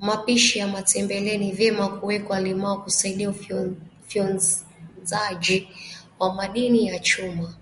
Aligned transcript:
mapishi 0.00 0.58
ya 0.58 0.68
matembeleni 0.68 1.52
vyema 1.52 1.88
kuwekwa 1.88 2.40
limao 2.40 2.78
kusaidia 2.82 3.30
ufyonzaji 4.02 5.68
wa 6.18 6.34
madini 6.34 6.86
ya 6.86 6.98
chuma 6.98 7.54